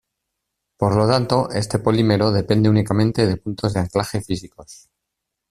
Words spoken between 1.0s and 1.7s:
tanto